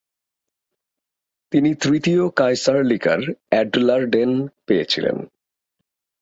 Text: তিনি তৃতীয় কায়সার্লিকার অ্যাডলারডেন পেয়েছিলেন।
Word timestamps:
তিনি 1.51 1.69
তৃতীয় 1.75 2.23
কায়সার্লিকার 2.29 3.19
অ্যাডলারডেন 3.49 4.31
পেয়েছিলেন। 4.67 5.17